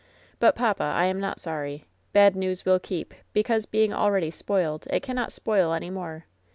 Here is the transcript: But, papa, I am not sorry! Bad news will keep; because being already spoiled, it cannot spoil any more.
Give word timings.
But, 0.39 0.55
papa, 0.55 0.83
I 0.83 1.05
am 1.05 1.19
not 1.19 1.39
sorry! 1.39 1.85
Bad 2.11 2.35
news 2.35 2.65
will 2.65 2.79
keep; 2.79 3.13
because 3.33 3.67
being 3.67 3.93
already 3.93 4.31
spoiled, 4.31 4.87
it 4.89 5.01
cannot 5.03 5.31
spoil 5.31 5.73
any 5.73 5.91
more. 5.91 6.25